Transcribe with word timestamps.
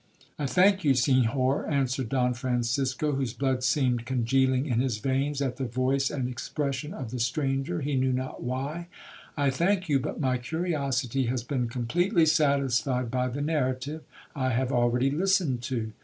'—'I 0.39 0.47
thank 0.47 0.83
you, 0.83 0.95
Senhor,' 0.95 1.69
answered 1.69 2.09
Don 2.09 2.33
Francisco, 2.33 3.11
whose 3.11 3.33
blood 3.35 3.63
seemed 3.63 4.07
congealing 4.07 4.65
in 4.65 4.79
his 4.79 4.97
veins 4.97 5.43
at 5.43 5.57
the 5.57 5.65
voice 5.65 6.09
and 6.09 6.27
expression 6.27 6.91
of 6.91 7.11
the 7.11 7.19
stranger, 7.19 7.81
he 7.81 7.93
knew 7.95 8.11
not 8.11 8.41
why—'I 8.41 9.49
thank 9.51 9.89
you, 9.89 9.99
but 9.99 10.19
my 10.19 10.39
curiosity 10.39 11.27
has 11.27 11.43
been 11.43 11.67
completely 11.69 12.25
satisfied 12.25 13.11
by 13.11 13.27
the 13.27 13.41
narrative 13.41 14.01
I 14.35 14.49
have 14.53 14.71
already 14.71 15.11
listened 15.11 15.61
to. 15.65 15.91